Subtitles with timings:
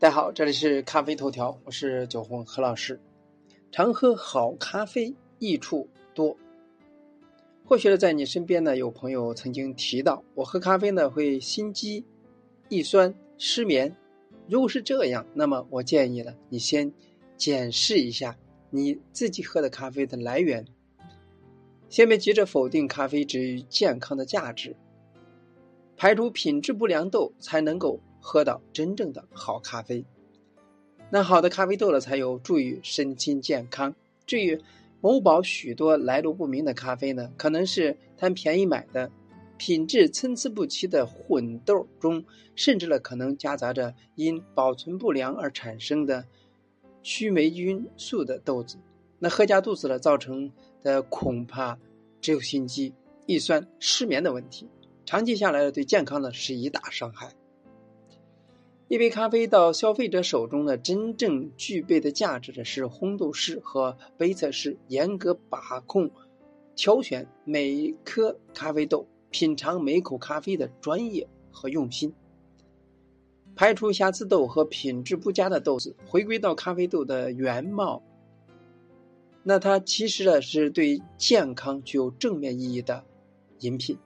[0.00, 3.00] 大家好，这里是咖啡头条，我是九红何老师。
[3.70, 6.36] 常喝好咖啡益处多。
[7.64, 12.04] 或许呢，在你身边呢，有朋友曾经提到，我喝咖啡呢会心悸、
[12.68, 13.96] 易酸、失眠。
[14.48, 16.92] 如果是这样，那么我建议呢，你先
[17.36, 18.36] 检视一下
[18.70, 20.66] 你自己喝的咖啡的来源，
[21.88, 24.76] 先别急着否定咖啡之于健康的价值，
[25.96, 28.00] 排除品质不良豆，才能够。
[28.26, 30.02] 喝到真正的好咖啡，
[31.10, 33.94] 那好的咖啡豆呢，才有助于身心健康。
[34.24, 34.58] 至于
[35.02, 39.10] 某宝许多来路不明的咖啡呢，可能是贪便宜买的，
[39.58, 42.24] 品质参差不齐的混豆中，
[42.56, 46.24] 甚至呢可能夹杂着因保存不良而产生的
[47.02, 48.78] 曲霉菌素的豆子。
[49.18, 50.50] 那喝下肚子了，造成
[50.82, 51.78] 的恐怕
[52.22, 52.94] 只有心悸、
[53.26, 54.66] 易酸、失眠的问题，
[55.04, 57.30] 长期下来呢，对健康呢是一大伤害。
[58.94, 66.12] 一杯咖啡到消费者手中呢，真正具备的价值的是烘豆师和杯测师严格把控、
[66.76, 72.14] 挑选每颗咖啡豆、品尝每口咖啡的专业和用心，
[73.56, 78.00] 排除瑕疵豆和品质不佳的豆子，回归到咖啡豆的原貌。
[79.42, 83.04] 那它其实呢是对健康具有正面意义的
[83.58, 83.98] 饮品。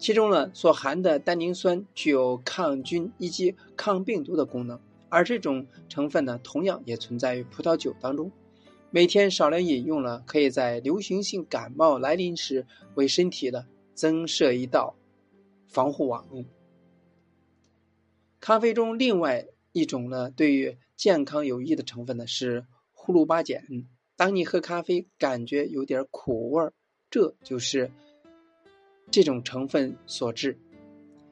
[0.00, 8.32] 其中呢，所含的单宁酸具有抗菌以及抗病毒的功能，而这种成分呢，同样也存在于葡萄酒当中。
[8.90, 14.96] 每天少量饮用了，可以在流行性感冒来临时为身体的增设一道
[15.68, 16.26] 防护网。
[18.40, 23.62] 咖啡中另外一种呢，对于健康有益的成分呢是呼噜巴碱。
[24.16, 26.72] 当你喝咖啡感觉有点苦味儿，
[27.10, 27.90] 这就是。
[29.10, 30.56] 这种成分所致，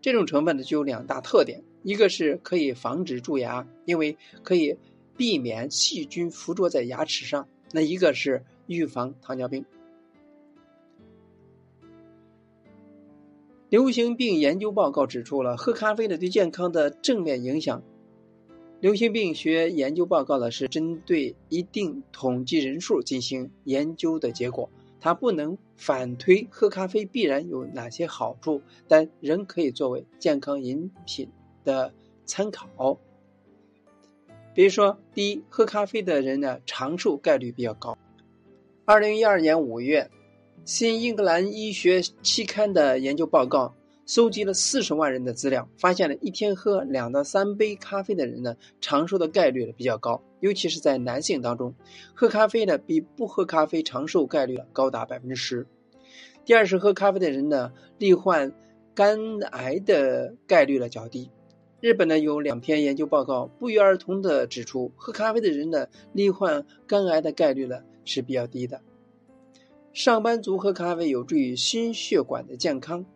[0.00, 4.76] 这种成分呢具有两大特点，一个是可以防止蛀牙，因为可以
[5.16, 9.64] 避免细菌附着在牙齿上；那一个是预防糖尿病。
[13.68, 17.84] 流行病研究报告指出了喝咖啡呢对健康的正面影响。
[18.80, 24.70] 流行病学研究报告呢是针对一定统计人数进行研究的结果。
[25.00, 31.30] 它不能反推喝咖啡必然有哪些好处，但仍可以作为健康饮品
[31.64, 31.92] 的
[32.26, 32.98] 参考。
[34.52, 37.96] 比如说，第一，喝咖啡的人呢长寿概率比较高。
[38.84, 40.10] 二零一二年五月，
[40.70, 43.74] 《新英格兰医学期刊》的研究报告。
[44.10, 51.72] 搜集了四十万人的资料，发现了一天喝两到三杯咖啡的人呢，长寿的概率呢比较高，尤其是在男性当中，
[52.12, 55.64] 喝咖啡呢比不喝咖啡长寿概率高达百分之十。
[56.44, 58.52] 第二是喝咖啡的人呢，罹患
[58.96, 61.30] 肝癌的概率呢较低。
[61.80, 68.80] 日本呢有两篇研究报告不约而同的指出，喝咖啡的人呢，罹患肝癌的概率呢是比较低的。
[69.92, 73.06] 上班族喝咖啡有助于心血管的健康。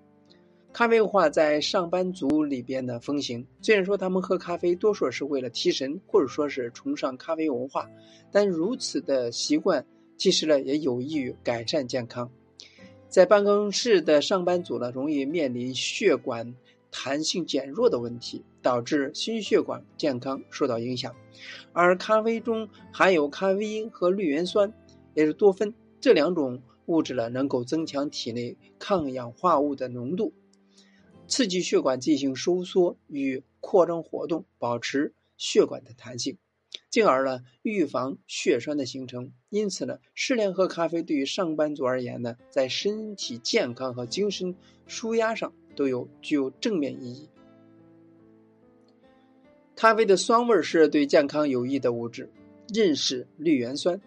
[0.74, 3.46] 咖啡文化在上班族里边的风行。
[3.62, 7.88] 虽然说他们喝咖啡多数是为了提神，或者说是崇尚咖啡文化，
[8.32, 9.86] 但如此的习惯
[10.16, 12.28] 其实呢也有益于改善健康。
[13.08, 16.52] 在办公室的上班族呢，容易面临血管
[16.90, 21.14] 弹性减弱的问题，导致心血管健康受到影响。
[21.72, 24.74] 而咖啡中含有咖啡因和绿原酸，
[25.14, 30.32] 也是多酚这两种物质呢，能够增强体内抗氧化物的浓度。
[31.34, 36.38] 刺激血管进行收缩与扩张活动，保持血管的弹性，
[36.90, 39.32] 进而呢预防血栓的形成。
[39.48, 44.54] 因此呢，适量喝咖啡对于上班族而言呢，在身体健康和精神
[44.86, 47.28] 舒压上都有具有正面意义。
[49.74, 52.30] 咖啡的酸味是对健康有益的物质，
[52.72, 54.00] 认识绿原酸。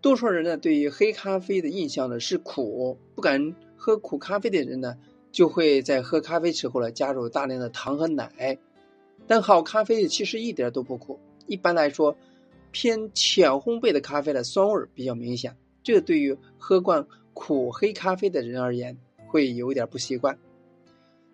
[0.00, 4.96] 多数人呢对于黑咖啡的印象呢是苦，不敢喝苦咖啡的人呢。
[5.34, 8.56] 就会在喝咖啡时候呢加入大量的糖和奶，
[9.26, 11.18] 但好咖啡其实一点都不苦。
[11.48, 12.16] 一般来说，
[12.70, 20.38] 偏浅烘焙的咖啡的酸味比较明显，这对于喝惯苦黑咖啡的人而言会有点不习惯，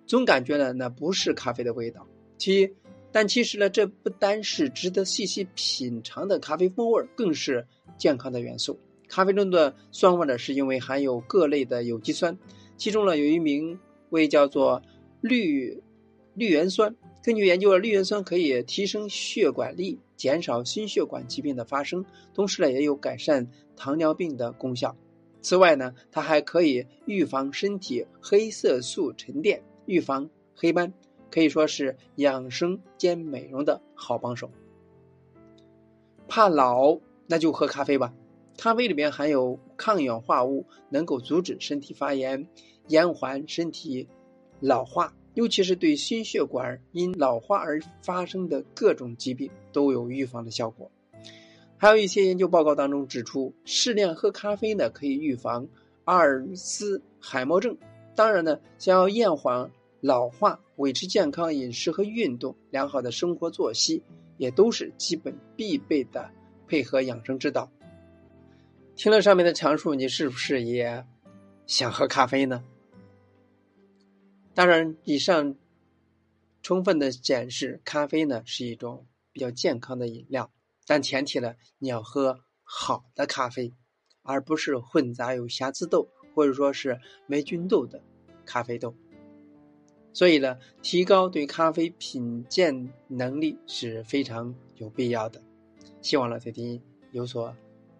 [0.06, 2.06] 总感觉呢那不是咖啡的味道。
[2.38, 2.74] 其
[3.12, 7.66] 但其实呢这不单是值得细细品尝的咖啡风味，更是
[7.98, 8.80] 健康的元素。
[9.08, 12.38] 咖啡中的酸味呢是因为含有各类的有机酸，
[12.78, 13.78] 其中呢有一名。
[14.10, 14.82] 为叫做
[15.20, 15.82] 绿
[16.34, 22.04] 绿原酸，根据研究，绿原酸可以提升血管力，减少心血管疾病的发生，
[22.34, 24.96] 同时呢，也有改善糖尿病的功效。
[25.42, 30.92] 此外呢，它还可以预防身体黑色素沉淀，预防黑斑，
[31.30, 34.50] 可以说是养生兼美容的好帮手。
[36.28, 38.14] 怕老，那就喝咖啡吧。
[38.58, 42.46] 咖啡里面含有抗氧化物，能够阻止身体发炎，
[42.90, 44.08] 延缓身体
[44.58, 50.90] 老化，尤其是对心血管因老化而发生的各种疾病都有预防的效果。
[51.78, 55.68] 还有一些研究报告当中指出，适量喝咖啡呢，可以预防
[56.04, 57.78] 阿尔茨海默症。
[58.16, 59.70] 当然呢，想要延缓
[60.00, 64.02] 老化，维持健康饮食和运动，良好的生活作息
[64.36, 66.28] 也都是基本必备的
[66.66, 67.70] 配合养生之道。
[68.96, 71.06] 听了上面的阐述，你是不是也
[71.66, 72.62] 想喝咖啡呢？
[74.54, 75.54] 当然，以上
[76.62, 80.50] 充分的显示，咖啡呢是一种比较健康的饮料，
[80.86, 83.72] 但前提呢，你要喝好的咖啡，
[84.22, 88.02] 而不是混杂有瑕疵豆或者说是霉菌豆的
[88.44, 88.94] 咖啡豆。
[90.12, 95.40] 所以呢，提高对咖啡品鉴能力是非常有必要的。
[96.02, 96.82] 希望老铁听
[97.12, 97.54] 有所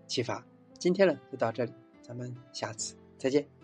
[0.08, 0.44] 启发。
[0.78, 3.59] 今天呢就到这里，咱们下次再见。